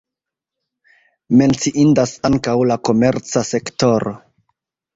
Menciindas 1.41 2.15
ankaŭ 2.31 2.57
la 2.73 2.79
komerca 2.89 3.47
sektoro. 3.53 4.19